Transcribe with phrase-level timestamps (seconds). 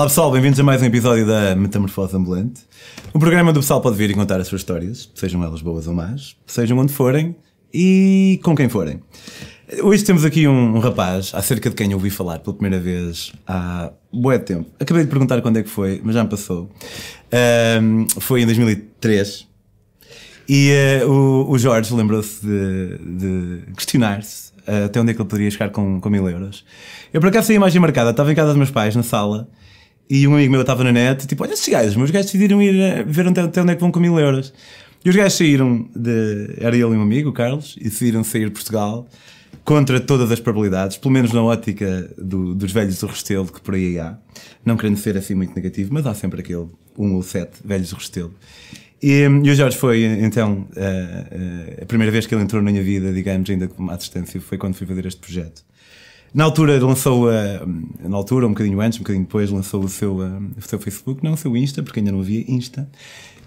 [0.00, 2.62] Olá pessoal, bem-vindos a mais um episódio da Metamorfose Ambulante.
[3.14, 5.86] Um programa onde o pessoal pode vir e contar as suas histórias, sejam elas boas
[5.86, 7.36] ou más, sejam onde forem
[7.70, 9.02] e com quem forem.
[9.82, 13.30] Hoje temos aqui um, um rapaz acerca de quem eu ouvi falar pela primeira vez
[13.46, 14.70] há bué tempo.
[14.80, 16.70] Acabei de perguntar quando é que foi, mas já me passou.
[17.30, 19.46] Ahm, foi em 2003.
[20.48, 25.28] E eh, o, o Jorge lembrou-se de, de questionar-se eh, até onde é que ele
[25.28, 26.64] poderia chegar com, com mil euros.
[27.12, 29.46] Eu por acaso saí a imagem marcada, estava em casa dos meus pais, na sala,
[30.10, 32.74] e um amigo meu estava na net, tipo, olha esses gajos, meus gajos decidiram ir
[32.74, 34.52] eh, ver até, onde é que vão com mil euros.
[35.04, 36.56] E os gajos saíram de.
[36.58, 39.08] Era ele e um amigo, o Carlos, e decidiram sair de Portugal
[39.64, 43.74] contra todas as probabilidades, pelo menos na ótica do- dos velhos do Restelo, que por
[43.74, 44.18] aí há.
[44.64, 46.66] Não querendo ser assim muito negativo, mas há sempre aquele
[46.98, 48.34] um ou sete velhos do Restelo.
[49.02, 52.70] E, e o Jorge foi, então, eh, eh, a primeira vez que ele entrou na
[52.70, 55.62] minha vida, digamos, ainda com à distância, foi quando fui fazer este projeto.
[56.32, 57.66] Na altura lançou, a,
[58.08, 61.24] na altura, um bocadinho antes, um bocadinho depois, lançou o seu, ah, o seu Facebook,
[61.24, 62.88] não o seu Insta, porque ainda não havia Insta,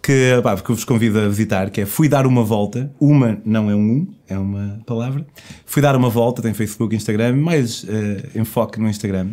[0.01, 3.41] que, pá, que eu vos convido a visitar, que é Fui Dar Uma Volta, uma
[3.45, 5.25] não é um um, é uma palavra,
[5.65, 9.31] Fui Dar Uma Volta, tem Facebook, Instagram, mais ah, enfoque no Instagram.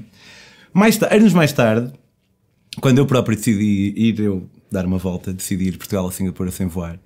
[0.73, 1.93] Mais anos mais tarde,
[2.81, 6.69] quando eu próprio decidi ir eu dar uma volta, decidi ir Portugal a Singapura sem
[6.69, 7.01] voar,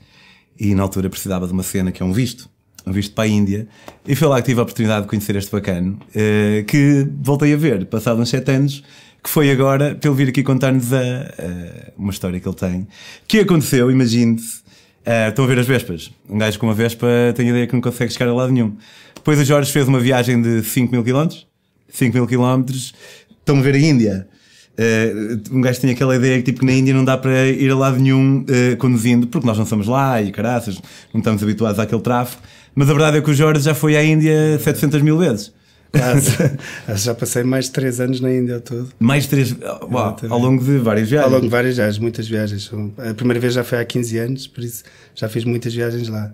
[0.61, 2.51] e na altura precisava de uma cena que é um visto,
[2.87, 3.67] um visto para a Índia,
[4.07, 7.57] e foi lá que tive a oportunidade de conhecer este bacano, eh, que voltei a
[7.57, 8.83] ver, passados uns 7 anos,
[9.23, 12.87] que foi agora para ele vir aqui contar-nos a, a- uma história que ele tem.
[13.27, 14.63] Que aconteceu, imagine-se,
[15.05, 16.11] eh, estão a ver as Vespas.
[16.29, 18.77] Um gajo com uma Vespa tem a ideia que não consegue chegar a lado nenhum.
[19.15, 21.47] Depois o Jorge fez uma viagem de 5 mil quilómetros,
[21.89, 22.93] 5 mil quilómetros,
[23.39, 24.29] estão a ver a Índia.
[24.77, 25.13] Eh,
[25.53, 27.77] um gajo tinha aquela ideia que tipo que na Índia não dá para ir a
[27.77, 30.79] lado nenhum eh, conduzindo, porque nós não somos lá e caraças,
[31.15, 32.43] não estamos habituados àquele tráfego.
[32.75, 35.53] Mas a verdade é que o Jorge já foi à Índia 700 mil vezes.
[35.93, 36.31] Quase.
[36.97, 38.89] Já passei mais de 3 anos na Índia ao todo.
[38.99, 39.55] Mais de três,
[39.93, 41.33] uau, ao longo de várias Ao viagens.
[41.33, 42.71] longo de várias viagens, muitas viagens.
[42.99, 44.83] A primeira vez já foi há 15 anos, por isso
[45.15, 46.33] já fiz muitas viagens lá.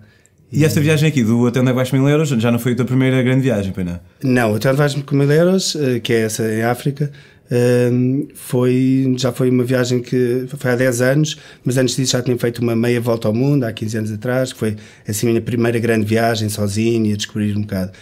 [0.52, 2.84] E esta viagem aqui, do até onde é mil euros, já não foi a tua
[2.84, 4.00] primeira grande viagem, pena?
[4.22, 7.12] Não, o Hotel Vais-me com mil euros, eh, que é essa em África,
[8.34, 12.38] foi, já foi uma viagem que foi há 10 anos, mas antes disso já tinha
[12.38, 14.76] feito uma meia volta ao mundo, há 15 anos atrás, que foi
[15.08, 17.92] assim a minha primeira grande viagem sozinho e a descobrir um bocado.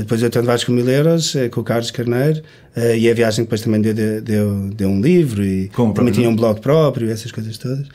[0.00, 2.42] Depois o Hotel Vais com mil euros, eh, com o Carlos Carneiro,
[2.74, 5.94] eh, e a viagem depois também deu, deu, deu, um livro e Com o próprio
[5.94, 7.86] também tinha um blog próprio, essas coisas todas.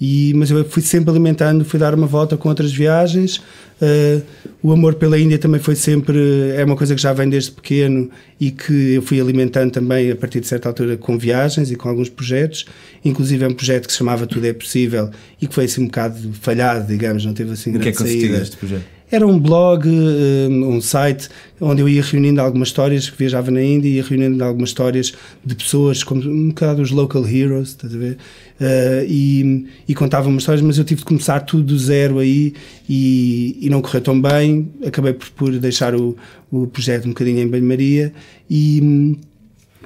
[0.00, 3.42] E, mas eu fui sempre alimentando, fui dar uma volta com outras viagens.
[3.82, 4.22] Eh,
[4.62, 6.18] o amor pela Índia também foi sempre,
[6.56, 8.10] é uma coisa que já vem desde pequeno
[8.40, 11.90] e que eu fui alimentando também a partir de certa altura com viagens e com
[11.90, 12.64] alguns projetos.
[13.04, 15.10] Inclusive é um projeto que se chamava Tudo é Possível
[15.40, 17.96] e que foi assim um bocado falhado, digamos, não teve assim O que é grande
[17.98, 18.42] que saída.
[18.42, 18.99] este projeto?
[19.10, 21.28] Era um blog, eh, um site,
[21.60, 25.12] onde eu ia reunindo algumas histórias que viajava na Índia, ia reunindo algumas histórias
[25.44, 28.18] de pessoas, como um bocado os local heroes, estás a ver?
[28.60, 32.54] Eh, e, e contava umas histórias, mas eu tive de começar tudo do zero aí
[32.88, 34.70] e, e não correu tão bem.
[34.86, 36.16] Acabei por, por deixar o,
[36.52, 38.12] o projeto um bocadinho em banho-maria
[38.48, 39.18] e.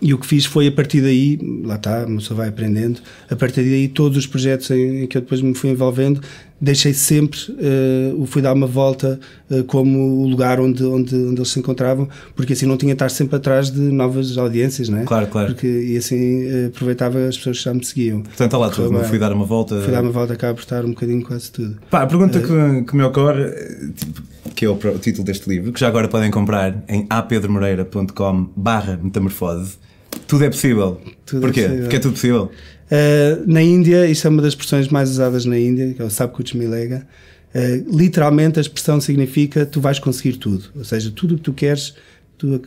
[0.02, 3.36] E o que fiz foi a partir daí, lá está, a pessoa vai aprendendo, a
[3.36, 6.20] partir daí todos os projetos em, em que eu depois me fui envolvendo,
[6.64, 9.20] deixei sempre, eh, o fui dar uma volta
[9.50, 12.96] eh, como o lugar onde, onde, onde eles se encontravam, porque assim não tinha de
[12.96, 15.04] estar sempre atrás de novas audiências, não é?
[15.04, 15.48] Claro, claro.
[15.48, 18.22] Porque, e assim eh, aproveitava as pessoas que já me seguiam.
[18.22, 19.80] Portanto, está lá tudo, fui dar uma volta.
[19.82, 21.76] Fui dar uma volta cá a apertar um bocadinho quase tudo.
[21.90, 23.50] Pá, a pergunta que, que me ocorre,
[23.94, 24.22] tipo,
[24.54, 28.98] que é o, o título deste livro, que já agora podem comprar em apedromoreira.com barra
[29.02, 29.83] metamorfose.
[30.26, 31.00] Tudo é possível.
[31.26, 31.62] Tudo é Porquê?
[31.62, 31.82] possível.
[31.82, 32.50] Porque é tudo possível.
[32.90, 36.10] Uh, na Índia, isto é uma das expressões mais usadas na Índia, que é o
[36.10, 37.06] Sabkuch Milega.
[37.54, 40.64] Uh, literalmente, a expressão significa tu vais conseguir tudo.
[40.76, 41.94] Ou seja, tudo o que tu queres,
[42.36, 42.60] tu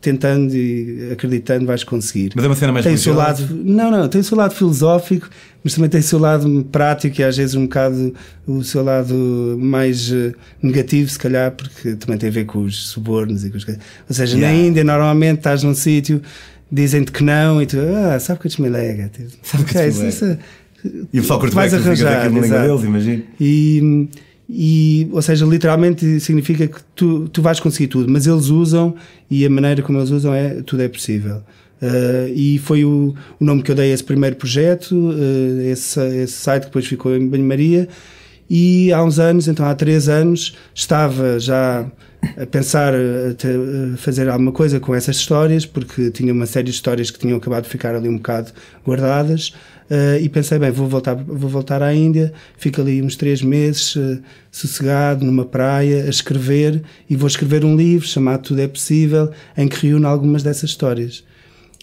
[0.00, 2.32] tentando e acreditando, vais conseguir.
[2.34, 4.54] Mas é uma cena mais tem o seu lado, não, não, tem o seu lado
[4.54, 5.28] filosófico,
[5.62, 8.14] mas também tem o seu lado prático e às vezes um bocado
[8.46, 9.14] o seu lado
[9.60, 10.32] mais eh,
[10.62, 13.78] negativo, se calhar, porque também tem a ver com os subornos e com coisas.
[14.08, 14.56] Ou seja, Yeah.
[14.58, 16.22] na Índia, normalmente estás num sítio,
[16.70, 19.08] dizem-te que não e tu, ah, sabe que eu te me lega.
[19.08, 20.38] Tipo, Sabe que te me isso- lega.
[21.12, 23.22] E o pessoal curte digas arranjar, aquilo na deles, imagino.
[23.38, 24.08] E,
[24.48, 28.94] e, ou seja, literalmente significa que tu, tu vais conseguir tudo, mas eles usam
[29.30, 31.42] e a maneira como eles usam é tudo é possível.
[31.82, 36.00] Uh, e foi o, o nome que eu dei a esse primeiro projeto, uh, esse,
[36.00, 37.88] esse site que depois ficou em Banho-Maria.
[38.48, 41.86] E há uns anos, então há três anos, estava já
[42.36, 47.10] a pensar a fazer alguma coisa com essas histórias, porque tinha uma série de histórias
[47.10, 48.52] que tinham acabado de ficar ali um bocado
[48.84, 49.54] guardadas.
[49.90, 53.96] eh, e pensei, bem, vou voltar, vou voltar à Índia, fico ali uns três meses
[53.96, 54.18] eh,
[54.50, 59.66] sossegado, numa praia, a escrever, e vou escrever um livro chamado Tudo é Possível, em
[59.66, 61.24] que reúno algumas dessas histórias.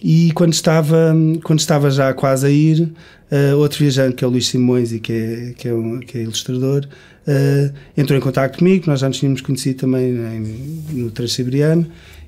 [0.02, 2.92] E quando estava, quando estava já quase a ir,
[3.30, 6.18] uh, outro viajante, que é o Luís Simões e que é, que é, um, que
[6.18, 6.86] é ilustrador,
[7.26, 8.84] uh, entrou em contato comigo.
[8.86, 11.86] Nós já nos tínhamos conhecido também em, no Transiberiano.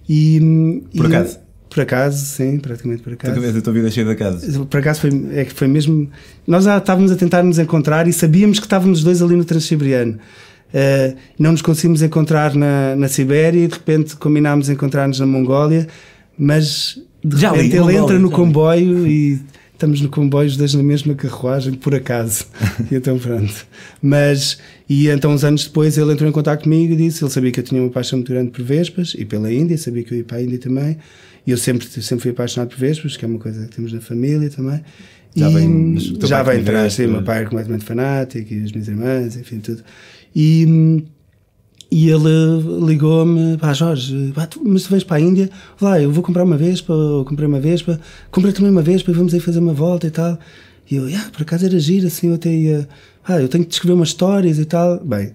[0.09, 1.39] E, por e, acaso?
[1.69, 3.59] Por acaso, sim, praticamente por acaso.
[3.59, 4.67] A tua vida cheia de acaso.
[4.67, 6.11] Por acaso foi, é que foi mesmo.
[6.45, 9.45] Nós já estávamos a tentar nos encontrar e sabíamos que estávamos os dois ali no
[9.45, 10.19] Transiberiano.
[10.73, 15.89] Uh, não nos conseguimos encontrar na, na Sibéria e de repente combinámos encontrar-nos na Mongólia,
[16.39, 19.41] mas de já repente li, ele Mongólia, entra no comboio e
[19.81, 22.45] estamos no comboio os dois na mesma carruagem, por acaso.
[22.93, 23.67] e então pronto.
[24.03, 27.51] Mas, e então uns anos depois ele entrou em contato comigo e disse, ele sabia
[27.51, 30.19] que eu tinha uma paixão muito grande por Vespas e pela Índia, sabia que eu
[30.19, 30.99] ia para a Índia também.
[31.47, 34.03] E eu sempre, sempre fui apaixonado por Vespas, que é uma coisa que temos na
[34.03, 34.83] família também.
[35.35, 38.89] Já e vem, já vem atrás, sim, meu pai é completamente fanático e as minhas
[38.89, 39.83] irmãs, enfim, tudo.
[40.37, 41.05] E,
[41.91, 45.51] e ele ligou-me, pá, Jorge, pá, tu, mas tu vens para a Índia,
[45.81, 47.99] lá, eu vou comprar uma Vespa, eu comprei uma Vespa,
[48.31, 50.39] comprei também uma Vespa e vamos aí fazer uma volta e tal.
[50.89, 52.89] E eu, ah, por acaso era giro, assim, eu até ia,
[53.27, 55.05] ah, eu tenho que descrever umas histórias e tal.
[55.05, 55.33] Bem,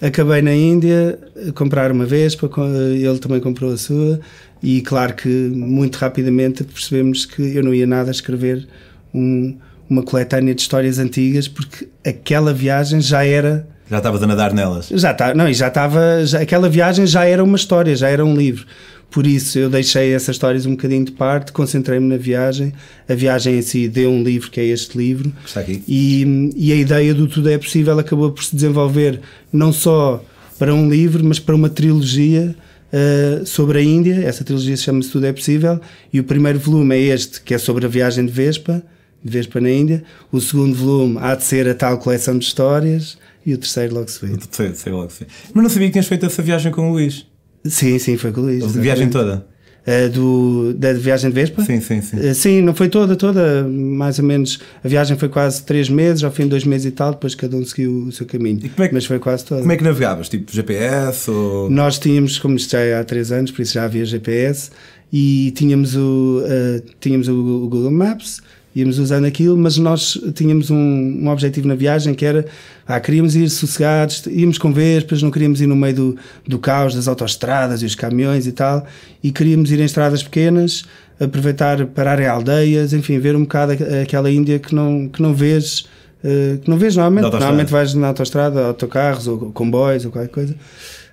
[0.00, 2.50] acabei na Índia a comprar uma Vespa,
[2.92, 4.18] ele também comprou a sua,
[4.60, 8.66] e claro que muito rapidamente percebemos que eu não ia nada escrever
[9.14, 9.56] um,
[9.88, 14.88] uma coletânea de histórias antigas, porque aquela viagem já era já estavas a nadar nelas?
[14.88, 16.00] Já está, não, e já estava.
[16.40, 18.66] Aquela viagem já era uma história, já era um livro.
[19.10, 22.72] Por isso eu deixei essas histórias um bocadinho de parte, concentrei-me na viagem.
[23.08, 25.32] A viagem em si deu um livro que é este livro.
[25.44, 25.82] Está aqui.
[25.86, 29.20] E, e a ideia do Tudo é Possível acabou por se desenvolver
[29.52, 30.22] não só
[30.58, 32.54] para um livro, mas para uma trilogia
[32.92, 34.22] uh, sobre a Índia.
[34.24, 35.80] Essa trilogia chama-se Tudo é Possível.
[36.12, 38.82] E o primeiro volume é este, que é sobre a viagem de Vespa,
[39.22, 40.02] de Vespa na Índia.
[40.32, 44.10] O segundo volume há de ser a tal coleção de histórias e o terceiro logo
[44.10, 44.32] se vê.
[44.32, 45.26] O terceiro, logo se vê.
[45.54, 47.24] Mas não sabia que tinhas feito essa viagem com o Luís.
[47.64, 48.64] Sim, sim, foi com o Luís.
[48.64, 49.46] A viagem toda?
[49.86, 51.62] Uh, do, da viagem de Vespa?
[51.62, 52.16] Sim, sim, sim.
[52.16, 54.58] Uh, sim, não foi toda, toda, mais ou menos.
[54.82, 57.56] A viagem foi quase três meses, ao fim de dois meses e tal, depois cada
[57.56, 58.60] um seguiu o seu caminho.
[58.64, 59.60] É que, mas foi quase toda.
[59.60, 60.28] Como é que navegavas?
[60.28, 61.30] Tipo GPS?
[61.30, 61.70] Ou...
[61.70, 64.72] Nós tínhamos, como isto já é há três anos, por isso já havia GPS,
[65.12, 68.40] e tínhamos o, uh, tínhamos o, o Google Maps
[68.76, 72.44] íamos usando aquilo, mas nós tínhamos um, um objetivo na viagem que era
[72.86, 76.94] ah, queríamos ir sossegados, íamos com vespas, não queríamos ir no meio do, do caos
[76.94, 78.86] das autoestradas e os caminhões e tal,
[79.22, 80.84] e queríamos ir em estradas pequenas,
[81.18, 85.86] aproveitar, parar em aldeias, enfim, ver um bocado aquela Índia que não, que não vês.
[86.24, 90.54] Uh, que não vês normalmente, normalmente vais na autoestrada, autocarros ou comboios ou qualquer coisa.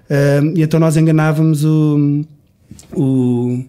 [0.10, 2.26] Uh, e então nós enganávamos o,
[2.94, 3.64] o,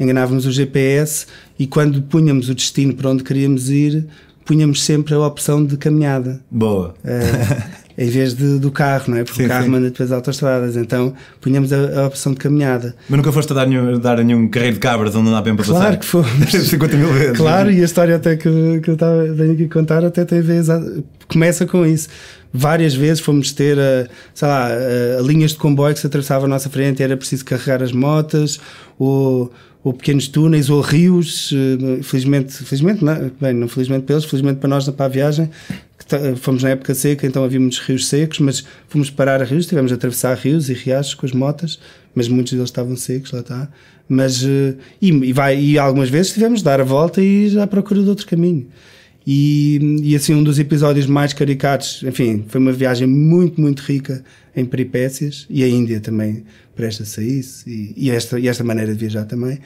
[0.00, 1.26] enganávamos o GPS
[1.58, 4.06] e quando punhamos o destino para onde queríamos ir,
[4.44, 6.40] punhamos sempre a opção de caminhada.
[6.50, 6.94] Boa.
[7.04, 9.24] Uh, em vez de, do carro, não é?
[9.24, 9.70] Porque sim, o carro sim.
[9.70, 12.96] manda depois autostradas, então punhamos a, a, opção de caminhada.
[13.08, 15.54] Mas nunca foste a dar nenhum, dar nenhum carreiro de cabras onde não há bem
[15.54, 16.08] para claro passar?
[16.08, 16.64] Claro que fomos.
[16.70, 17.36] 50 mil vezes.
[17.36, 20.38] Claro, e a história até que, que eu estava, tenho aqui a contar até tem
[20.38, 20.64] a ver,
[21.28, 22.08] começa com isso.
[22.52, 26.46] Várias vezes fomos ter, a, sei lá, a, a linhas de comboio que se atravessavam
[26.46, 28.58] à nossa frente, era preciso carregar as motas,
[28.98, 29.52] ou
[29.82, 34.58] ou pequenos túneis ou rios, eh, felizmente, felizmente não, bem, não felizmente para eles, felizmente
[34.58, 35.50] para nós para a viagem,
[35.98, 39.66] que fomos na época seca, então havia muitos rios secos, mas fomos parar a rios,
[39.66, 41.78] tivemos a atravessar rios e riachos com as motas,
[42.14, 43.68] mas muitos deles estavam secos, lá está.
[44.08, 47.58] Mas, eh, e, e, vai, e algumas vezes tivemos de dar a volta e ir
[47.58, 48.66] à procura de outro caminho.
[49.32, 54.24] E, e assim, um dos episódios mais caricatos, enfim, foi uma viagem muito, muito rica
[54.56, 56.42] em peripécias e a Índia também
[56.74, 59.60] presta-se a isso e, e, esta, e esta maneira de viajar também.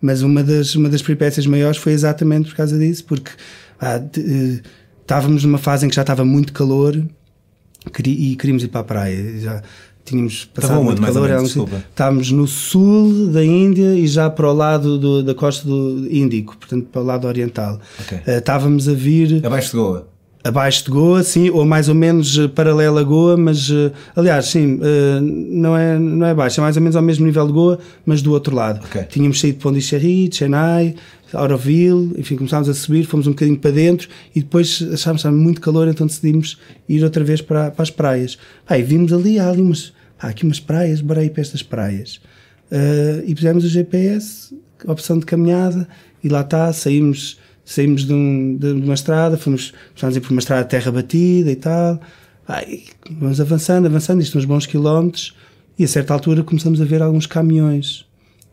[0.00, 3.32] Mas uma das, uma das peripécias maiores foi exatamente por causa disso, porque
[3.80, 4.60] ah, de, uh,
[5.00, 6.94] estávamos numa fase em que já estava muito calor
[8.06, 9.40] e queríamos ir para a praia.
[9.40, 9.62] Já
[10.08, 11.28] tínhamos passado muito calor.
[11.28, 11.56] Menos,
[11.90, 16.56] estávamos no sul da Índia e já para o lado do, da costa do Índico,
[16.56, 17.80] portanto para o lado oriental.
[18.00, 18.18] Okay.
[18.18, 19.44] Uh, estávamos a vir.
[19.44, 23.36] Abaixo de Goa abaixo de Goa, sim, ou mais ou menos eh, paralela a Goa,
[23.36, 27.02] mas uh, aliás, sim, uh, não, é, não é baixo, é mais ou menos ao
[27.02, 28.84] mesmo nível de Goa, mas do outro lado.
[28.86, 29.02] Okay.
[29.04, 30.94] Tínhamos saído de Pondicherry, Chennai,
[31.32, 35.60] Auroville, enfim, começámos a subir, fomos um bocadinho para dentro e depois achámos que muito
[35.60, 38.38] calor, então decidimos ir outra vez para, para as praias.
[38.66, 42.20] Aí vimos ali, há ali umas, há aqui umas praias, bora ir para estas praias.
[42.70, 44.54] Uh, e pusemos o GPS,
[44.86, 45.88] opção de caminhada,
[46.22, 50.38] e lá está, saímos saímos de, um, de, uma estrada, fomos, fomos ir por uma
[50.38, 52.00] estrada de terra batida e tal.
[52.46, 55.36] Ai, vamos avançando, avançando, isto uns bons quilómetros,
[55.78, 58.06] e a certa altura começamos a ver alguns caminhões,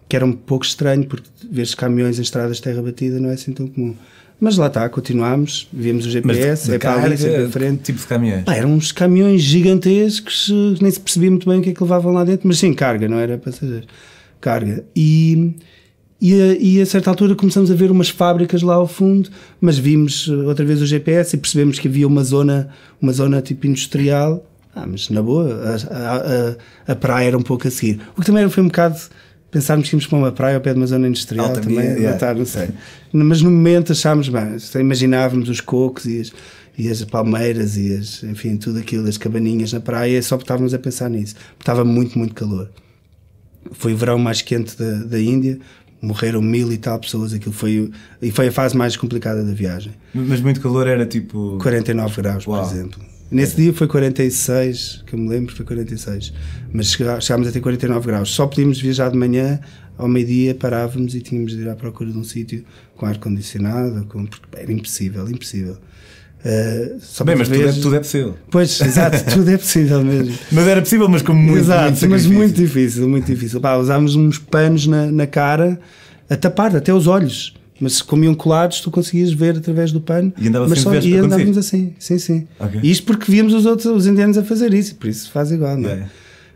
[0.09, 3.35] que era um pouco estranho, porque ver caminhões em estradas de terra batida não é
[3.35, 3.95] assim tão comum.
[4.39, 7.83] Mas lá está, continuámos, vimos o GPS, é para ali, sempre frente.
[7.83, 8.43] tipo de caminhões?
[8.43, 10.51] Pá, eram uns caminhões gigantescos,
[10.81, 13.07] nem se percebia muito bem o que é que levavam lá dentro, mas sim, carga,
[13.07, 13.87] não era passageiros.
[14.41, 14.83] Carga.
[14.95, 15.53] E
[16.21, 19.77] E a, e a certa altura começamos a ver umas fábricas lá ao fundo, mas
[19.77, 22.69] vimos outra vez o GPS e percebemos que havia uma zona,
[23.01, 24.45] uma zona tipo industrial.
[24.75, 28.01] Ah, mas na boa, a, a, a praia era um pouco a seguir.
[28.15, 28.97] O que também foi um bocado
[29.55, 32.33] pensarmos que íamos para uma praia ao pé de uma zona industrial Alta também, yeah.
[32.33, 32.67] não sei.
[33.13, 36.33] Mas no momento achámos, bem, imaginávamos os cocos e as,
[36.77, 40.79] e as palmeiras e as, enfim, tudo aquilo, as cabaninhas na praia, só estávamos a
[40.79, 41.35] pensar nisso.
[41.57, 42.69] Estava muito, muito calor.
[43.71, 45.57] Foi o verão mais quente da, da Índia,
[46.01, 47.89] morreram mil e tal pessoas, aquilo foi,
[48.21, 49.93] e foi a fase mais complicada da viagem.
[50.13, 51.57] Mas muito calor era tipo.
[51.61, 52.61] 49 graus, Uau.
[52.61, 53.01] por exemplo.
[53.31, 56.31] Nesse dia foi 46, que eu me lembro, foi 46.
[56.71, 58.29] Mas chegá- chegámos a ter 49 graus.
[58.29, 59.59] Só podíamos viajar de manhã,
[59.97, 62.63] ao meio-dia parávamos e tínhamos de ir à procura de um sítio
[62.95, 64.25] com ar-condicionado, com...
[64.25, 65.77] porque era impossível, impossível.
[66.45, 68.37] Uh, só Bem, mas tudo é, tudo é possível.
[68.51, 70.37] Pois, exato, tudo é possível mesmo.
[70.51, 73.59] Mas era possível, mas como muito, Exato, muito mas muito difícil, muito difícil.
[73.59, 75.79] Pá, usámos uns panos na, na cara
[76.29, 77.55] a tapar até os olhos.
[77.79, 80.33] Mas como iam colados, tu conseguias ver através do pano.
[80.39, 82.47] E andava mas só, e andávamos assim, sim, sim.
[82.59, 82.79] Ok.
[82.81, 85.75] E isto porque víamos os outros, os indianos a fazer isso, por isso faz igual,
[85.75, 85.93] não é?
[85.93, 86.11] Yeah.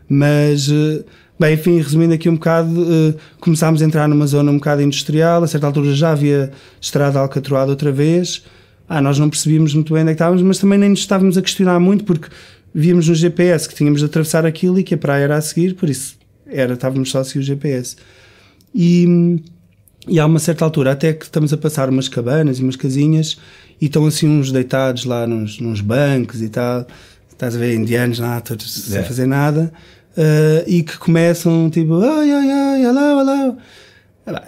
[0.08, 1.04] Mas, eh,
[1.38, 5.44] bem, enfim, resumindo aqui um bocado, eh, começámos a entrar numa zona um bocado industrial,
[5.44, 6.50] a certa altura já havia
[6.80, 8.42] estrada alcatroada outra vez.
[8.88, 11.36] Ah, nós não percebíamos muito bem onde é que estávamos, mas também nem nos estávamos
[11.36, 12.28] a questionar muito, porque
[12.74, 15.74] víamos no GPS que tínhamos de atravessar aquilo e que a praia era a seguir,
[15.74, 17.96] por isso era, estávamos só a seguir o GPS.
[18.74, 19.40] E,
[20.10, 23.38] e há uma certa altura, até que estamos a passar umas cabanas e umas casinhas
[23.80, 26.86] e estão assim uns deitados lá nos, nos bancos e tal.
[27.30, 29.08] Estás a ver indianos lá, todos sem Yeah.
[29.08, 29.72] fazer nada.
[30.16, 33.56] eh, e que começam tipo, ai, ai, ai, hello, hello.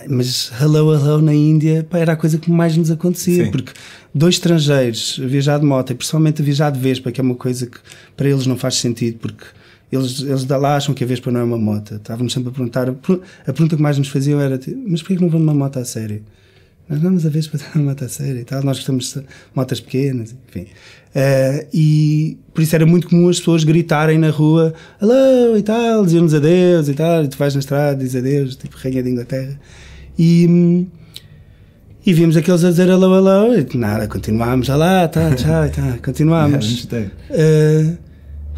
[0.09, 3.51] Mas hello, hello na Índia pá, era a coisa que mais nos acontecia, Sim.
[3.51, 3.73] porque
[4.15, 7.35] dois estrangeiros a viajar de moto e principalmente a viajar de Vespa, que é uma
[7.35, 7.79] coisa que
[8.17, 9.45] para eles não faz sentido, porque
[9.93, 11.97] eles, eles lá acham que a Vespa não é uma moto.
[11.97, 15.03] Estávamos sempre a perguntar, a per- a pergunta que mais nos faziam era: tipo, mas
[15.03, 16.23] porquê que não vão numa moto a sério?
[16.89, 19.23] Nós vamos a Vespa ter uma moto a sério e tal, nós gostamos de
[19.55, 20.67] motas pequenas, enfim.
[21.15, 26.05] Eh, e por isso era muito comum as pessoas gritarem na rua: hello e tal,
[26.05, 29.61] diziam-nos adeus e tal, e tu vais na estrada, dizes adeus, tipo Rainha de Inglaterra.
[30.19, 30.87] E.
[32.05, 36.85] e vimos aqueles a dizer hello, hello, e nada, continuámos, lá, tá, tchau, tá, continuámos.
[36.85, 37.99] Uh,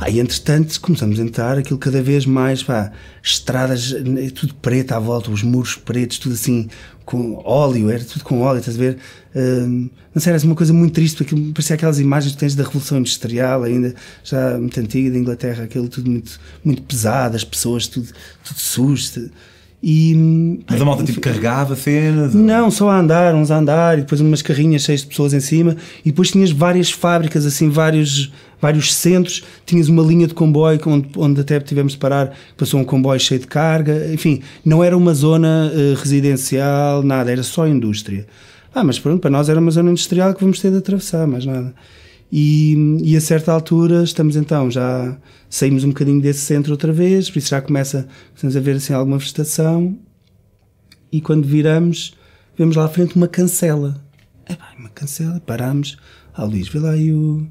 [0.08, 3.94] e entretanto começamos a entrar aquilo cada vez mais, pá, estradas,
[4.34, 6.68] tudo preto à volta, os muros pretos, tudo assim,
[7.04, 8.98] com óleo, era tudo com óleo, estás a ver?
[9.34, 12.54] Uh, não sei, era assim uma coisa muito triste, porque parecia aquelas imagens que tens
[12.54, 17.44] da Revolução Industrial, ainda já muito antiga, da Inglaterra, aquilo tudo muito, muito pesado, as
[17.44, 18.08] pessoas tudo,
[18.44, 19.30] tudo susto.
[19.86, 22.32] E, Mas a malta tipo carregava cenas.
[22.34, 25.40] não, só a andar, uns a andar, e depois umas carrinhas cheias de pessoas em
[25.40, 28.32] cima, e depois tinhas várias fábricas, assim, vários,
[28.64, 32.84] vários centros, tinhas uma linha de comboio onde, onde até tivemos de parar, passou um
[32.84, 38.26] comboio cheio de carga, enfim, não era uma zona eh, residencial, nada, era só indústria.
[38.74, 41.44] Ah, mas pronto, para nós era uma zona industrial que vamos ter de atravessar, mais
[41.44, 41.74] nada.
[42.32, 45.14] E, e a certa altura estamos então já
[45.50, 48.94] saímos um bocadinho desse centro outra vez, por isso já começa começamos a ver assim
[48.94, 49.94] alguma vegetação
[51.12, 52.14] e quando viramos
[52.56, 54.02] vemos lá à frente uma cancela.
[54.46, 55.98] É pá, uma cancela, paramos.
[56.32, 57.46] Ah, Luís, vê lá aí o.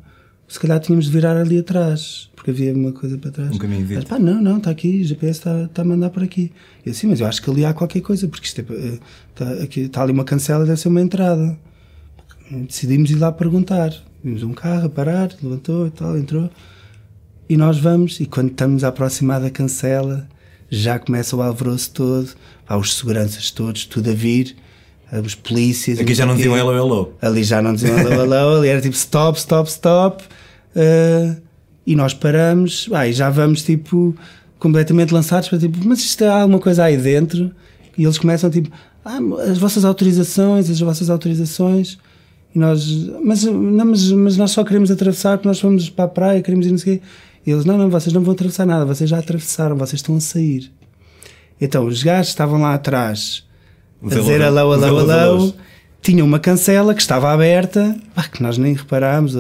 [0.53, 3.55] Se calhar tínhamos de virar ali atrás, porque havia uma coisa para trás.
[3.55, 4.05] Um caminho verde.
[4.05, 6.51] pá, não, não, está aqui, o GPS está, está a mandar por aqui.
[6.85, 8.99] Eu assim, mas eu acho que ali há qualquer coisa, porque isto é, eh,
[9.31, 11.57] está, aqui, está ali uma cancela, deve ser uma entrada.
[12.51, 13.95] Decidimos ir lá perguntar.
[14.23, 16.51] Vimos um carro a parar, levantou e tal, entrou.
[17.49, 20.27] E nós vamos, e quando estamos a aproximar da cancela,
[20.69, 22.29] já começa o alvoroço todo,
[22.67, 24.55] há os seguranças todos, tudo a vir,
[25.11, 25.97] os polícias.
[25.97, 27.13] Aqui já não diziam hello, hello.
[27.19, 30.23] Ali já não diziam hello, hello, ali era tipo stop, stop, stop.
[30.75, 31.35] Eh,
[31.85, 34.15] e nós paramos, ah, e já vamos tipo
[34.57, 37.51] completamente lançados para tipo, mas isto há alguma coisa aí dentro?
[37.97, 38.69] E eles começam tipo,
[39.03, 41.97] ah, as vossas autorizações, as vossas autorizações.
[42.55, 42.87] E nós,
[43.23, 46.65] mas, não, mas, mas nós só queremos atravessar porque nós fomos para a praia, queremos
[46.65, 47.05] ir não sei o quê.
[47.45, 50.19] E eles, não, não, vocês não vão atravessar nada, vocês já atravessaram, vocês estão a
[50.19, 50.71] sair.
[51.59, 53.43] Então, os gajos estavam lá atrás
[54.01, 55.11] a dizer alô, alô, alô.
[55.11, 55.55] hellos.
[56.01, 59.35] Tinha uma cancela que estava aberta, pá, que nós nem reparámos,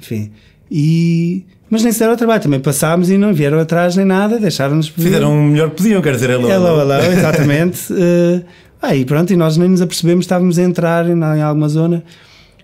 [0.00, 0.30] enfim.
[0.70, 4.38] E, mas nem se deram ao trabalho, também passámos e não vieram atrás nem nada,
[4.38, 7.92] deixaram-nos Fizeram o melhor que podiam, quer dizer hello, Hello, hello, exatamente.
[7.92, 8.44] uh,
[8.82, 12.04] aí pronto, e nós nem nos apercebemos, estávamos a entrar em, em alguma zona.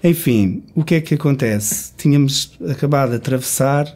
[0.03, 1.93] Enfim, o que é que acontece?
[1.97, 3.87] Tínhamos acabado de atravessar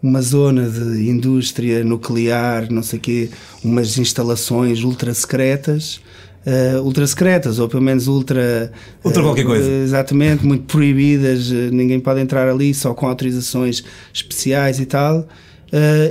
[0.00, 3.30] uma zona de indústria nuclear, não sei o quê,
[3.64, 6.00] umas instalações ultra secretas.
[6.46, 8.70] Uh, ultra secretas, ou pelo menos ultra.
[9.04, 9.68] Ultra uh, qualquer coisa.
[9.68, 13.82] exatamente, muito proibidas, uh, ninguém pode entrar ali só com autorizações
[14.14, 15.26] especiais e tal.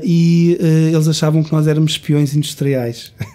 [0.04, 0.60] E
[0.92, 3.13] eles achavam que nós éramos espiões industriais.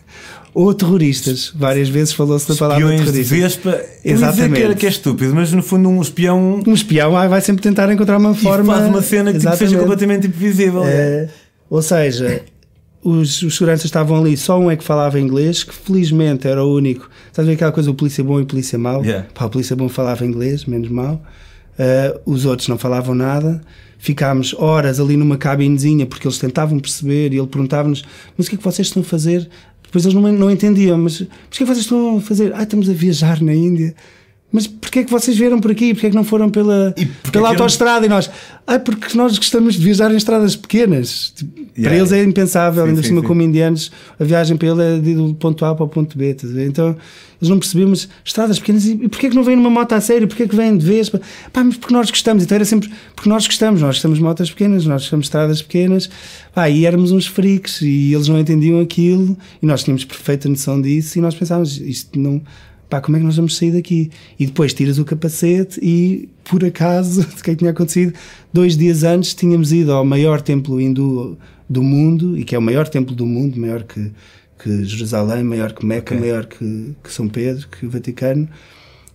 [0.55, 1.53] ou terroristas.
[1.55, 3.71] Várias vezes falou-se da palavra Espiões de terrorista.
[3.71, 3.85] Vespa.
[4.05, 4.55] Exatamente.
[4.55, 7.91] que, era, que é estúpido, mas no fundo um espião Um espião vai sempre tentar
[7.91, 8.75] encontrar uma e forma.
[8.75, 10.85] faz uma cena que tipo, seja completamente imprevisível.
[10.85, 11.29] Eh,
[11.69, 12.43] ou seja,
[13.03, 16.75] os, os seguranças estavam ali, só um é que falava inglês, que felizmente era o
[16.75, 17.09] único.
[17.27, 19.03] Estás a ver aquela coisa, o polícia bom e o polícia mau?
[19.03, 19.27] Yeah.
[19.33, 21.23] Pá, o polícia bom falava inglês, menos mau.
[21.79, 23.63] Eh, os outros não falavam nada.
[23.99, 28.05] Ficámos horas ali numa cabinezinha porque eles tentavam perceber e ele perguntava-nos:
[28.37, 29.49] Mas o que é que vocês estão a fazer?
[29.83, 32.53] Depois eles não, não entendiam, mas, mas o que é que vocês estão a fazer?
[32.55, 33.95] Ah, estamos a viajar na Índia.
[34.53, 35.95] Mas porquê é que vocês vieram por aqui?
[35.95, 36.93] Porquê é que não foram pela,
[37.31, 38.05] pela autoestrada?
[38.05, 38.29] E nós,
[38.67, 41.33] ah, porque nós gostamos de viajar em estradas pequenas.
[41.37, 41.99] Tipo, Para Yeah.
[41.99, 45.15] eles é impensável, Sim, ainda por cima como indianos, a viagem para ele é de
[45.15, 46.37] do ponto A para o ponto B.
[46.43, 46.67] ver?
[46.67, 46.89] Então
[47.41, 49.93] eles não percebiam, mas estradas pequenas, e e porquê é que não vêm numa moto
[49.93, 50.27] a sério?
[50.29, 51.09] Porquê é que vêm de vez?
[51.09, 51.21] Pá,
[51.65, 52.43] mas porque nós gostamos.
[52.43, 55.63] Então era sempre porque nós gostamos, nós gostamos de motas pequenas, nós gostamos de estradas
[55.63, 56.11] pequenas.
[56.53, 60.83] Pá, e éramos uns freaks e eles não entendiam aquilo e nós tínhamos perfeita noção
[60.83, 62.43] disso e nós pensávamos, isto não.
[62.91, 64.11] Pá, como é que nós vamos sair daqui?
[64.39, 68.13] E depois tiras o capacete e, por acaso, o que é que tinha acontecido?
[68.53, 72.63] Dois dias antes tínhamos ido ao maior templo hindu do mundo, e que é o
[72.63, 74.11] maior templo do mundo, maior que,
[74.61, 76.19] que Jerusalém, maior que Meca, Ok.
[76.19, 78.49] maior que, que São Pedro, que o Vaticano,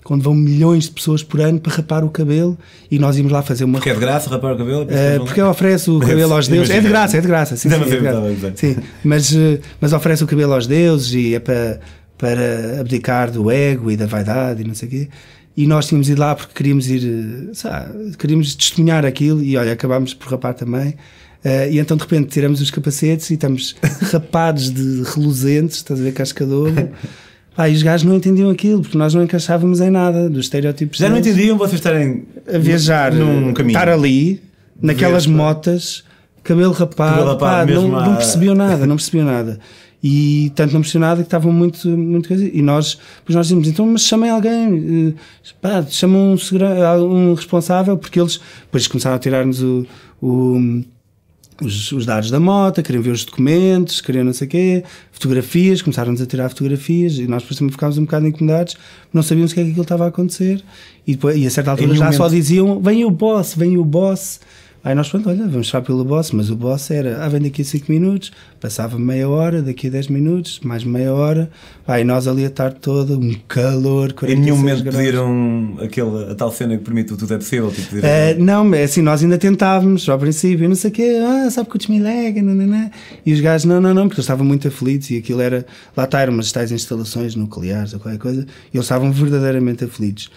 [0.10, 2.58] onde vão milhões de pessoas por ano para rapar o cabelo,
[2.90, 4.84] e nós íamos lá fazer uma Porque é de graça rapar o cabelo?
[4.84, 6.70] Uh, porque oferece o cabelo aos deuses.
[6.70, 7.58] É de graça, é de graça.
[7.58, 8.54] Sim, sim, é de graça.
[8.56, 11.82] Sim, mas, uh, mas oferece o cabelo aos deuses e é para,
[12.26, 15.10] para abdicar do ego e da vaidade e não sei o quê.
[15.56, 19.72] E nós tínhamos ido lá porque queríamos ir, sei lá, queríamos testemunhar aquilo e olha,
[19.72, 20.90] acabámos por rapar também.
[20.90, 23.76] Uh, e então de repente tiramos os capacetes e estamos
[24.12, 26.72] rapados de reluzentes, estás a ver, cascador.
[27.56, 30.98] Pá, e os gajos não entendiam aquilo porque nós não encaixávamos em nada dos estereótipos.
[30.98, 33.78] Já não entendiam vocês estarem a viajar, num caminho.
[33.78, 34.42] estar ali,
[34.82, 36.04] naquelas motas,
[36.44, 39.60] cabelo rapado, Cabelo rapado pá, não, mesmo não percebiam nada, não percebiam nada.
[40.08, 42.32] E tanto não percebiam nada que estavam muito, muito.
[42.32, 47.34] E nós, depois nós dizíamos, então, mas chamem alguém, eh, pá, chamam um, segura- um
[47.34, 49.84] responsável, porque eles depois começaram a tirar-nos o-
[50.22, 50.84] o,
[51.60, 55.82] os, os dados da moto, queriam ver os documentos, queriam não sei o quê, fotografias,
[55.82, 58.76] começaram-nos a tirar fotografias e nós depois também ficámos um bocado incomodados,
[59.12, 60.64] não sabíamos o que é que aquilo estava a acontecer
[61.08, 64.40] e, depois, e a certa altura já só diziam, vem o boss, vem o boss.
[64.86, 67.64] Aí nós, pronto, olha, vamos só pelo boss, mas o boss era, ah, vem daqui
[67.64, 71.50] a 5 minutos, passava meia hora, daqui a 10 minutos, mais meia hora,
[71.88, 74.96] aí nós ali a tarde toda, um calor, Em 46 nenhum momento graus.
[74.96, 77.72] pediram aquele, a tal cena que permite o tudo é possível.
[77.72, 81.18] Tipo, pedir- Eh, não, é assim, nós ainda tentávamos ao princípio, não sei o quê,
[81.20, 82.92] ah, sabe que o desmilega, nananã.
[83.26, 85.66] e os gajos, não, não, não, porque eles estavam muito aflitos e aquilo era,
[85.98, 90.30] lá está, eram umas tais instalações nucleares ou qualquer coisa, e eles estavam verdadeiramente aflitos.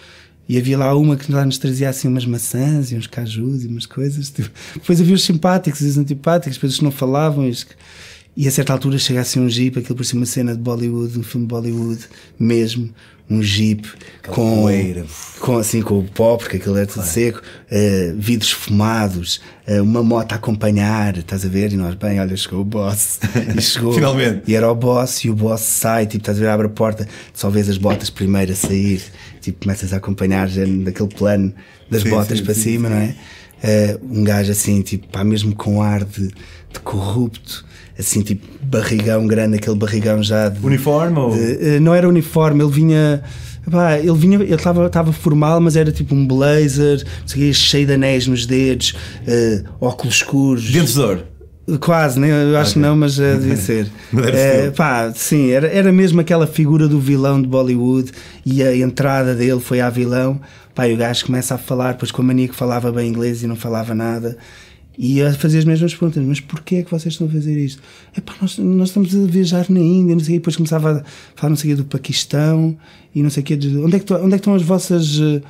[0.49, 3.67] E havia lá uma que lá nos trazia assim umas maçãs e uns cajus e
[3.67, 4.31] umas coisas.
[4.31, 4.49] Tipo.
[4.73, 7.45] Depois havia os simpáticos e os antipáticos, depois os que não falavam.
[7.45, 7.75] E, os que-
[8.35, 11.23] e a certa altura chega assim um jeep, aquilo parecia uma cena de Bollywood, um
[11.23, 11.99] filme de Bollywood
[12.39, 12.89] mesmo,
[13.29, 13.87] um jeep
[14.27, 15.05] com, poeira.
[15.39, 20.01] com assim com o pó, porque aquilo é tudo seco, eh, vidros fumados, eh, uma
[20.01, 21.71] moto a acompanhar, estás a ver?
[21.71, 23.19] E nós, bem, olha, chegou o boss.
[23.55, 23.93] E chegou.
[23.93, 24.43] Finalmente.
[24.47, 27.07] E era o boss, e o boss sai, tipo, estás a ver, abre a porta,
[27.33, 29.01] só vês as botas primeiro a sair,
[29.41, 31.53] tipo, começas a acompanhar já daquele plano
[31.89, 33.15] das Sim, botas sim, para sim, cima, não é?
[33.61, 37.65] Eh, um gajo assim, tipo, pá, mesmo com ar de, de corrupto,
[37.99, 41.35] assim, tipo, barrigão grande, aquele barrigão já de, Uniforme ou.
[41.35, 43.21] eh, eh, não era uniforme, ele vinha.
[44.01, 48.45] ele vinha, ele estava formal, mas era tipo um blazer, sei cheio de anéis nos
[48.45, 48.95] dedos,
[49.27, 50.71] eh, óculos escuros.
[50.71, 51.23] Dentes de ouro.
[51.81, 52.29] Quase, né?
[52.51, 53.83] eu acho que não, mas eh, devia ser.
[54.11, 54.71] Estilo.
[54.75, 58.11] pá, sim, era, era mesmo aquela figura do vilão de Bollywood
[58.45, 60.39] e a entrada dele foi à vilão.
[60.73, 63.43] Pá, e o gajo começa a falar, depois com a mania que falava bem inglês
[63.43, 64.37] e não falava nada.
[65.01, 67.81] E a fazer as mesmas perguntas, mas porquê é que vocês estão a fazer isto?
[68.13, 70.39] É pá, nós, nós estamos a viajar na Índia, não sei o quê.
[70.39, 72.77] depois começava a falar não sei quê do Paquistão
[73.15, 75.17] e não sei o quê, de, onde é que, onde é que estão as vossas
[75.21, 75.41] eh,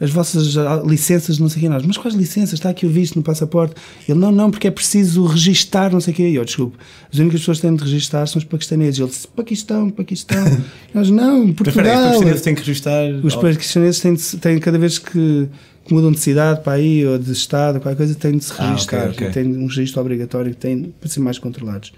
[0.00, 2.54] as vossas ah, licenças, não sei o que nós, mas quais licenças?
[2.54, 3.74] Está aqui o visto no passaporte.
[4.08, 6.76] Ele, não, não, porque é preciso registar, não sei o que E eu, desculpe,
[7.12, 8.98] as únicas pessoas que têm de registar são os paquistaneses.
[8.98, 10.44] Ele disse, Paquistão, Paquistão.
[10.92, 12.04] E nós, não, Mas espera aí, os Portugal.
[12.04, 13.10] paquistaneses têm que registrar.
[13.22, 15.48] Os paquistaneses têm, de têm cada vez que,
[15.84, 18.70] que mudam de cidade para aí, ou de estado, qualquer coisa, têm de se Ah,
[18.70, 19.10] registrar.
[19.10, 19.30] ok, ok.
[19.30, 21.92] Têm um registro obrigatório que têm para ser mais controlados.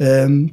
[0.00, 0.48] Ahm,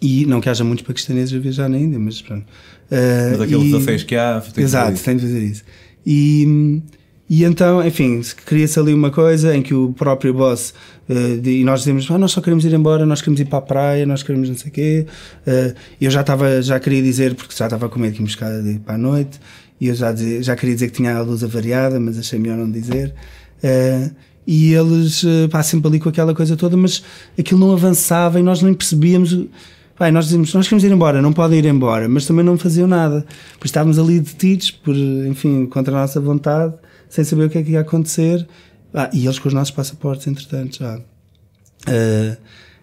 [0.00, 2.46] e não que haja muitos paquistaneses a viajar na Índia, mas pronto.
[2.90, 4.40] Ah, Mas aqueles e- 16 que há.
[4.40, 5.04] tem que Exato, isso.
[5.04, 5.62] tem de fazer isso.
[6.06, 6.80] E,
[7.28, 10.72] e então, enfim, cria-se ali uma coisa em que o próprio boss
[11.10, 13.58] eh, de- e nós dizemos, ah, nós só queremos ir embora, nós queremos ir para
[13.58, 15.06] a praia, nós queremos não sei o quê.
[15.46, 18.78] Eh, eu já estava, já queria dizer, porque já estava com medo que de ir
[18.78, 19.38] para a noite,
[19.80, 22.70] e eu já, já queria dizer que tinha a luz avariada, mas achei melhor não
[22.70, 23.14] dizer.
[23.62, 24.10] Eh,
[24.46, 27.02] e eles, eh, pá, sempre ali com aquela coisa toda, mas
[27.38, 29.46] aquilo não avançava e nós nem percebíamos.
[29.96, 32.88] Pai, nós dizemos, nós queremos ir embora, não podem ir embora, mas também não faziam
[32.88, 33.26] nada.
[33.58, 36.74] Pois estávamos ali detidos por, enfim, contra a nossa vontade,
[37.08, 38.46] sem saber o que é que ia acontecer.
[38.94, 40.96] Ah, e eles com os nossos passaportes, entretanto, já.
[40.96, 42.36] Uh,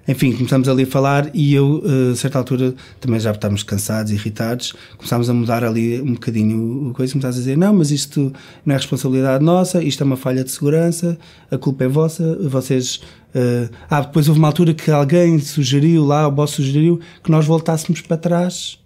[0.08, 4.12] enfim, começamos ali a falar e eu, uh, a certa altura, também já estávamos cansados,
[4.12, 8.32] irritados, começámos a mudar ali um bocadinho o coisa, começámos a dizer, não, mas isto
[8.66, 11.18] não é responsabilidade nossa, isto é uma falha de segurança,
[11.50, 13.02] a culpa é vossa, vocês...
[13.36, 17.46] Uh, ah, depois houve uma altura que alguém sugeriu lá, o boss sugeriu, que nós
[17.46, 18.80] voltássemos para trás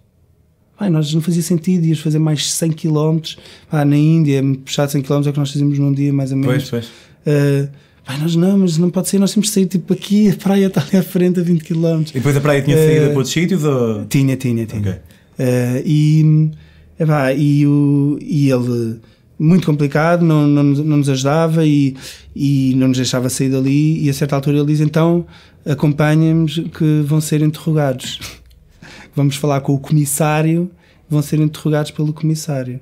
[0.80, 3.20] Ai, nós não fazia sentido, ias fazer mais 100 km.
[3.70, 6.38] Ah, na Índia, puxar 100 km é o que nós fazíamos num dia, mais ou
[6.38, 6.70] menos.
[6.70, 6.88] Pois,
[7.26, 7.66] pois.
[7.66, 7.70] Uh,
[8.10, 10.66] Pai, nós não, mas não pode ser, nós temos de sair tipo aqui, a praia
[10.66, 12.02] está ali à frente a 20 km.
[12.08, 13.62] E depois a praia tinha saído uh, para outros sítios?
[13.62, 14.04] Ou...
[14.06, 14.80] Tinha, tinha, tinha.
[14.80, 14.92] Okay.
[15.38, 16.50] Uh, e,
[16.98, 18.98] epá, e, o, e ele,
[19.38, 21.94] muito complicado, não, não, não nos ajudava e,
[22.34, 24.04] e não nos deixava sair dali.
[24.04, 25.24] E a certa altura ele diz: então
[25.64, 28.18] acompanhem-nos que vão ser interrogados.
[29.14, 30.68] Vamos falar com o comissário,
[31.08, 32.80] vão ser interrogados pelo comissário.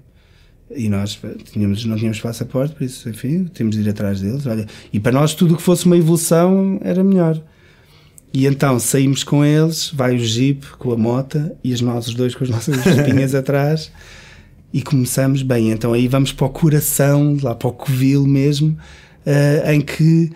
[0.74, 1.18] E nós
[1.52, 4.46] tínhamos, não tínhamos passaporte, por isso, enfim, temos de ir atrás deles.
[4.46, 7.40] Olha, e para nós, tudo o que fosse uma evolução era melhor.
[8.32, 12.44] E então saímos com eles, vai o jeep com a mota e os dois com
[12.44, 13.90] as nossas espinhas atrás,
[14.72, 15.70] e começamos bem.
[15.70, 18.76] Então aí vamos para o coração, lá para o Covil mesmo,
[19.26, 20.30] uh, em que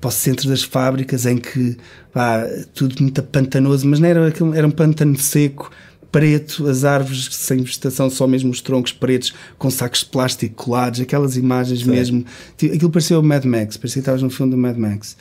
[0.00, 1.76] para o centro das fábricas, em que
[2.12, 5.70] pá, tudo muito pantanoso, mas não era, era um pantano seco
[6.10, 11.00] preto, as árvores sem vegetação, só mesmo os troncos pretos com sacos de plástico colados,
[11.00, 11.90] aquelas imagens Sim.
[11.90, 12.24] mesmo.
[12.56, 15.16] Aquilo parecia o Mad Max, parecia que estavas no filme do Mad Max.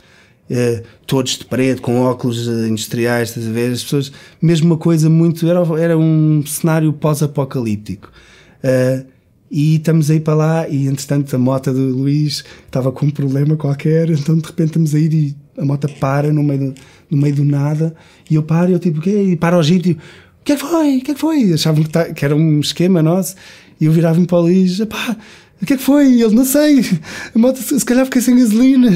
[0.50, 3.73] Uh, todos de preto, com óculos uh, industriais, estás a ver?
[3.73, 5.45] As pessoas, mesmo uma coisa muito.
[5.45, 8.10] Era, era um cenário pós-apocalíptico.
[8.63, 9.06] Uh,
[9.52, 13.56] e estamos aí para lá, e entretanto a moto do Luís estava com um problema
[13.56, 16.76] qualquer, então de repente estamos a ir e a moto para no meio do,
[17.10, 17.95] no meio do nada,
[18.30, 19.23] e eu paro, e eu tipo, o quê?
[19.23, 19.97] E para o jeito,
[20.48, 20.98] que é que foi?
[20.98, 21.54] O que é que foi?
[21.54, 23.36] Achavam que, tá, que era um esquema nosso.
[23.82, 25.18] E eu virava-me para o Luís, pá,
[25.62, 26.08] o que é que foi?
[26.08, 26.80] E ele, não sei,
[27.36, 28.90] a moto se calhar fiquei sem gasolina.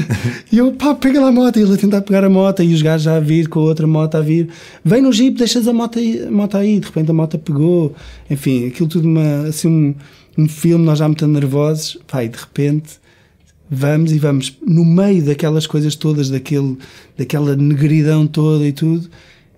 [0.50, 1.58] e eu, pá, pega lá a moto.
[1.58, 3.64] E ele a tentar pegar a moto e os gajos já a vir com a
[3.64, 4.48] outra moto a vir.
[4.82, 6.24] Vem no jeep, deixas a moto aí.
[6.26, 6.80] A moto aí.
[6.80, 7.94] De repente a moto pegou.
[8.30, 9.94] Enfim, aquilo tudo uma, assim um,
[10.38, 11.98] um filme, nós já muito nervosos.
[12.06, 12.94] Pá, e de repente
[13.70, 16.78] vamos e vamos no meio daquelas coisas todas, daquele,
[17.18, 19.06] daquela negridão toda e tudo.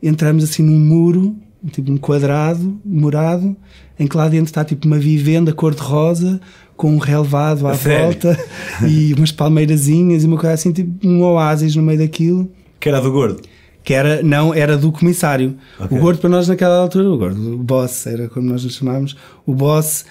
[0.03, 1.37] Entramos assim num muro
[1.71, 3.57] tipo um quadrado morado
[3.99, 6.41] em que lá dentro está tipo uma vivenda cor-de-rosa
[6.77, 8.39] com um relevado à volta
[8.87, 12.51] e umas palmeirazinhas e uma coisa assim, tipo um oásis no meio daquilo.
[12.81, 13.41] Que era do gordo?
[13.83, 15.57] Que era, não, era do comissário.
[15.79, 15.97] Okay.
[15.97, 19.17] O gordo para nós naquela altura, o gordo, o boss, era como nós nos chamávamos,
[19.47, 20.05] o boss,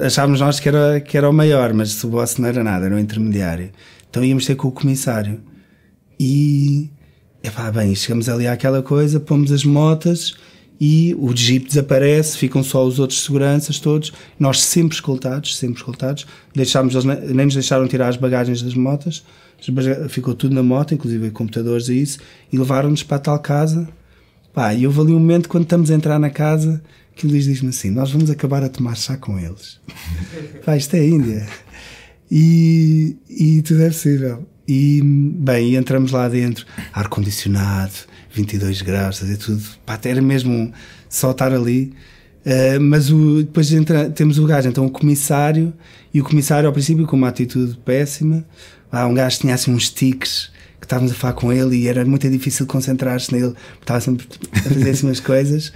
[0.00, 2.94] achávamos nós que era, que era o maior, mas o boss não era nada, era
[2.94, 3.70] o intermediário.
[4.08, 5.40] Então íamos ter com o comissário.
[6.18, 6.88] E,
[7.42, 10.34] epá, bem, chegamos ali àquela coisa, pomos as motas
[10.80, 16.26] e o jeep desaparece, ficam só os outros seguranças todos, nós sempre escoltados, sempre escoltados,
[16.54, 19.24] deixámos, eles nem nos deixaram tirar as bagagens das motas,
[20.08, 22.18] ficou tudo na moto, inclusive computadores e isso,
[22.52, 23.88] e levaram-nos para a tal casa.
[24.52, 26.82] Pá, e houve ali um momento quando estamos a entrar na casa
[27.14, 29.80] que o Luís diz-me assim: Nós vamos acabar a tomar chá com eles.
[30.64, 31.46] Pá, isto é Índia.
[32.30, 34.46] E, e tudo é possível.
[34.68, 37.94] E, bem, entramos lá dentro, ar-condicionado,
[38.32, 39.62] 22 graus, fazer tudo.
[39.84, 40.72] Pá, era mesmo
[41.08, 41.92] só estar ali.
[42.44, 45.72] Uh, mas o, depois entra, temos o gajo, então o comissário,
[46.14, 48.44] e o comissário ao princípio com uma atitude péssima.
[48.90, 50.50] Ah, um gajo tinha assim uns tiques
[50.80, 54.58] que estávamos a falar com ele e era muito difícil concentrar-se nele, estava sempre a
[54.68, 55.68] fazer assim umas coisas.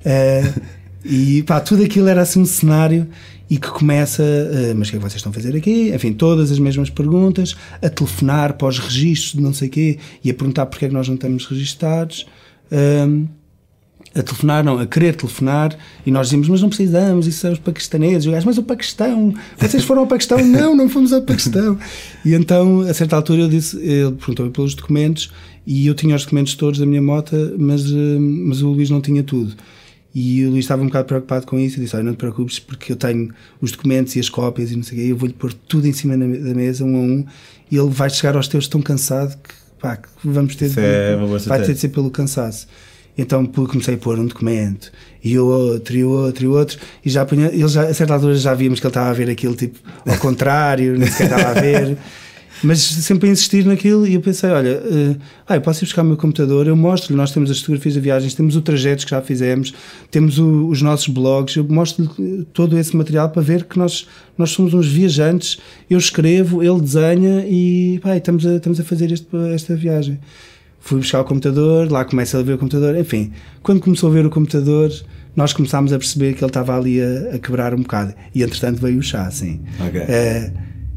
[0.00, 0.60] Uh,
[1.04, 3.08] e pá, tudo aquilo era assim um cenário
[3.48, 5.92] e que começa, uh, mas o que é que vocês estão a fazer aqui?
[5.94, 9.98] Enfim, todas as mesmas perguntas, a telefonar para os registros de não sei o quê
[10.24, 12.26] e a perguntar porque é que nós não estamos registados.
[12.72, 13.26] Um,
[14.14, 17.58] a telefonar, não, a querer telefonar, e nós dizemos, mas não precisamos, isso são os
[17.58, 18.24] paquistaneses.
[18.24, 20.38] Gajo, mas o Paquistão, vocês foram ao Paquistão?
[20.44, 21.78] não, não fomos ao Paquistão.
[22.24, 25.30] E então, a certa altura, ele, disse, ele perguntou pelos documentos,
[25.66, 29.22] e eu tinha os documentos todos da minha moto, mas, mas o Luís não tinha
[29.22, 29.54] tudo.
[30.18, 32.58] E o Luís estava um bocado preocupado com isso e disse: Olha, não te preocupes,
[32.58, 33.28] porque eu tenho
[33.60, 35.92] os documentos e as cópias e não sei o quê, eu vou-lhe pôr tudo em
[35.92, 36.24] cima da
[36.54, 37.26] mesa, um a um,
[37.70, 41.18] e ele vai chegar aos teus tão cansado que, pá, que vamos ter de, é
[41.46, 42.66] vai ter de ser pelo cansaço.
[43.18, 44.90] Então comecei a pôr um documento
[45.22, 48.54] e outro, e outro, e outro, e já apanhei, ele já, a certa altura já
[48.54, 51.98] víamos que ele estava a ver aquilo tipo ao contrário, nem sequer estava a ver.
[52.62, 55.16] Mas sempre a insistir naquilo e eu pensei, olha, uh,
[55.46, 58.00] ah, eu posso ir buscar o meu computador, eu mostro-lhe, nós temos as fotografias de
[58.00, 59.74] viagens, temos o trajeto que já fizemos,
[60.10, 64.06] temos o, os nossos blogs, eu mostro-lhe todo esse material para ver que nós,
[64.38, 69.12] nós somos uns viajantes, eu escrevo, ele desenha e pá, estamos, a, estamos a fazer
[69.12, 70.18] este, esta viagem.
[70.80, 73.32] fui buscar o computador, lá começa a ver o computador, enfim.
[73.62, 74.90] Quando começou a ver o computador,
[75.34, 78.14] nós começámos a perceber que ele estava ali a, a quebrar um bocado.
[78.34, 79.60] E entretanto veio o chá, assim.
[79.86, 80.00] Ok.
[80.00, 80.50] Eh,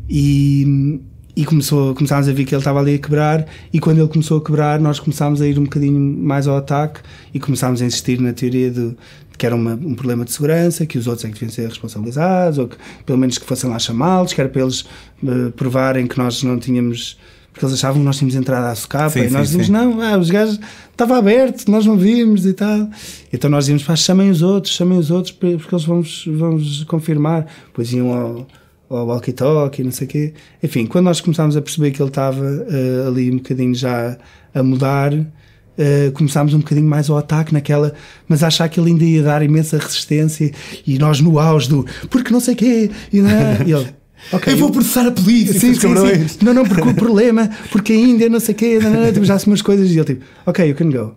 [0.10, 1.02] e
[1.40, 4.40] e começou, começámos a ver que ele estava ali a quebrar e quando ele começou
[4.40, 7.00] a quebrar nós começámos a ir um bocadinho mais ao ataque
[7.34, 8.98] e começámos a insistir na teoria de, de
[9.38, 12.58] que era uma, um problema de segurança, que os outros é que deviam ser responsabilizados
[12.58, 12.76] ou que
[13.06, 16.60] pelo menos que fossem lá chamá-los, que era para eles uh, provarem que nós não
[16.60, 17.18] tínhamos
[17.54, 20.18] porque eles achavam que nós tínhamos entrado à socapa Sim, e nós dizíamos não, ah,
[20.18, 20.60] os gajos
[20.92, 22.90] estava aberto, nós não vimos e tal.
[23.32, 27.48] Então nós dizíamos, pá, chamem os outros chamem os outros porque eles vão-vos vão confirmar.
[27.68, 28.46] Depois iam ao
[28.90, 30.34] ao walkie-talkie, não sei o quê.
[30.64, 34.18] Enfim, quando nós começámos a perceber que ele estava uh, ali um bocadinho já
[34.54, 37.94] a mudar, uh, começámos um bocadinho mais ao ataque naquela,
[38.28, 40.52] mas achar que ele ainda ia dar imensa resistência
[40.86, 43.64] e nós no auge do porque não sei o quê, e, não é?
[43.66, 43.88] e ele.
[44.34, 45.80] ok, Eu vou processar a polícia, Sim, sim,
[46.28, 46.38] sim.
[46.42, 49.14] Não, não, porque o problema, porque a Índia, não sei o quê, não, não, não,
[49.14, 51.16] tipo, já se umas coisas e ele tipo, ok, you can go.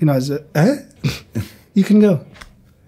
[0.00, 0.78] E nós, hã?
[1.76, 2.20] You can go.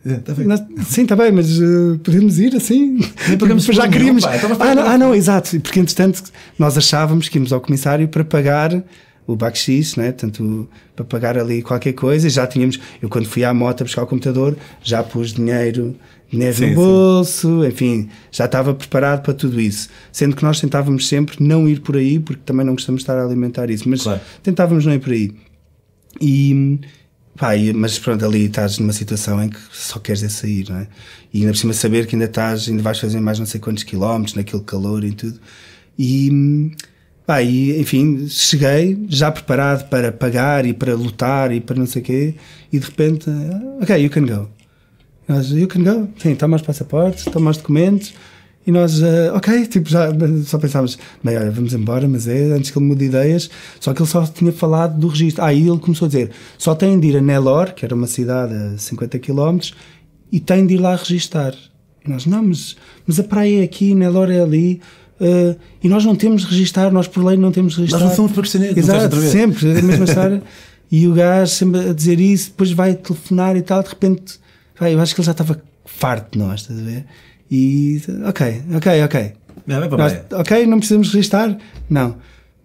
[0.06, 0.46] É, tá bem.
[0.46, 3.00] Nós- sim, está bem, mas uh, podemos ir assim?
[3.38, 4.22] Pagamos já queríamos.
[4.24, 5.58] então ah, não, ah, não, exato.
[5.60, 6.22] Porque entretanto
[6.56, 8.84] nós achávamos que íamos ao comissário para pagar
[9.26, 10.12] o backxis, né?
[10.12, 12.28] Portanto, para pagar ali qualquer coisa.
[12.30, 12.78] Já tínhamos.
[13.02, 15.96] Eu, quando fui à moto a buscar o computador, já pus dinheiro.
[16.30, 16.74] Dinheiro Sim, no sim.
[16.74, 19.88] bolso, enfim, já estava preparado para tudo isso.
[20.10, 23.16] Sendo que nós tentávamos sempre não ir por aí, porque também não gostamos de estar
[23.16, 24.20] a alimentar isso, mas Claro.
[24.42, 25.32] tentávamos não ir por aí.
[26.20, 26.80] E,
[27.36, 30.88] pá, mas pronto, ali estás numa situação em que só queres é sair, não é?
[31.32, 33.82] E ainda por cima saber que ainda estás, ainda vais fazer mais não sei quantos
[33.82, 35.38] quilómetros naquele calor e tudo.
[35.98, 36.72] E,
[37.26, 42.02] pá, e enfim, cheguei já preparado para pagar e para lutar e para não sei
[42.02, 42.34] o quê,
[42.72, 44.48] e de repente, ah, ok, you can go.
[45.28, 46.08] You can go.
[46.18, 48.14] Sim, toma os passaportes, toma os documentos.
[48.66, 50.08] E nós, ah, ok, tipo, já
[50.44, 53.48] só pensávamos, bem, olha, vamos embora, mas é antes que ele mude ideias.
[53.78, 55.44] Só que ele só tinha falado do registro.
[55.44, 58.08] Ah, e ele começou a dizer: só tem de ir a Nelor, que era uma
[58.08, 59.58] cidade a 50 km,
[60.32, 61.54] e tem de ir lá registar.
[62.04, 62.76] E nós, não, mas,
[63.06, 64.80] mas a praia é aqui, Nelor é ali.
[65.20, 68.00] ah, e nós não temos de registar, nós por lei não temos de registar.
[68.00, 70.42] Nós não somos paquistaneses, Exato, sempre, a mesma história.
[70.88, 74.38] E o gajo sempre a dizer isso, depois vai telefonar e tal, de repente,
[74.78, 77.04] vai, eu acho que ele já estava farto de nós, estás a ver?
[77.50, 79.32] E, ok, ok, ok.
[79.66, 81.56] Não, para Nós, ok, não precisamos registrar?
[81.88, 82.16] Não.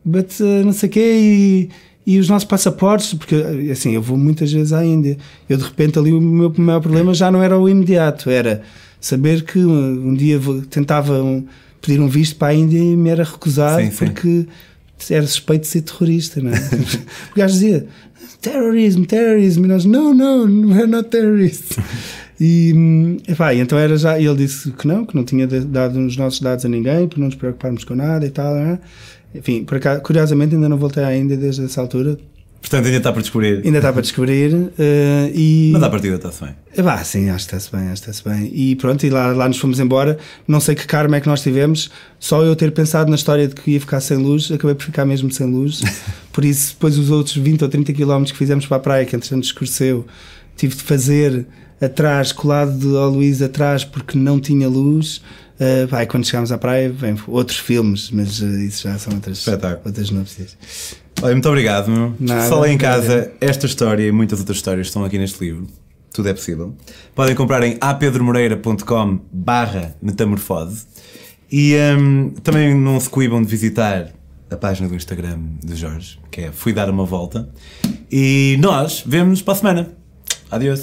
[0.04, 1.70] But, uh, não sei o quê, e,
[2.06, 3.36] e os nossos passaportes, porque
[3.72, 5.18] assim, eu vou muitas vezes à Índia.
[5.48, 8.64] Eu de repente ali o meu maior problema já não era o imediato, era
[9.00, 10.40] saber que um, um dia
[10.70, 11.46] tentava um-
[11.82, 14.06] pedir um visto para a Índia e me era recusado Sim, sim.
[14.06, 14.46] porque
[15.10, 16.56] era suspeito de ser terrorista, não é?
[17.34, 17.88] o gajo dizia
[18.40, 21.78] terrorismo, terrorismo, e nós, não, não, we're not terrorists.
[22.44, 26.18] E, hum, epá, então era já, ele disse que não, que não tinha dado os
[26.18, 28.56] nossos dados a ninguém, para não nos preocuparmos com nada e tal.
[28.56, 28.80] não é?
[29.36, 32.18] Enfim, por acaso, curiosamente ainda não voltei à Índia desde essa altura,
[32.60, 33.62] Portanto, ainda está por descobrir.
[33.66, 34.72] ainda está para descobrir.
[34.78, 36.56] eh, e, Mas à partida está-se bem.
[36.78, 38.52] Epá, sim, acho que está-se bem, acho que está-se bem.
[38.54, 40.18] E pronto, e lá, lá nos fomos embora.
[40.48, 41.90] Não sei que karma é que nós tivemos.
[42.20, 45.06] Só eu ter pensado na história de que ia ficar sem luz, acabei por ficar
[45.06, 45.82] mesmo sem luz.
[46.32, 49.16] Por isso, depois os outros 20 ou 30 quilómetros que fizemos para a praia, que
[49.16, 50.06] entretanto escureceu,
[50.56, 51.46] tive de fazer
[51.82, 55.18] atrás, colado de ao Luís atrás, porque não tinha luz.
[55.60, 59.38] Uh, e quando chegámos à praia, vem outros filmes, mas eh, isso já são outras,
[59.40, 59.82] Espetáculo.
[59.86, 60.58] outras notícias.
[61.22, 62.16] Olha, muito obrigado, meu.
[62.20, 65.68] Nada, Pessoal aí em casa, esta história e muitas outras histórias estão aqui neste livro.
[66.12, 66.76] Tudo é possível.
[67.14, 70.86] Podem comprar em apedromoreira.com barra metamorfose
[71.52, 74.12] e hum, também não se coibam de visitar
[74.50, 77.50] a página do Instagram de Jorge, que é Fui Dar Uma Volta.
[78.12, 79.92] E nós vemos para a semana.
[80.50, 80.82] Adeus.